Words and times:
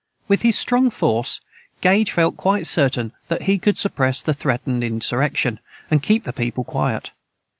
With 0.27 0.41
his 0.41 0.57
strong 0.57 0.89
force, 0.89 1.41
Gage 1.81 2.11
felt 2.11 2.35
quite 2.35 2.65
certain 2.65 3.11
that 3.27 3.43
he 3.43 3.59
could 3.59 3.77
suppress 3.77 4.23
the 4.23 4.33
threatened 4.33 4.83
insurrection, 4.83 5.59
and 5.91 6.01
keep 6.01 6.23
the 6.23 6.33
people 6.33 6.63
quiet. 6.63 7.11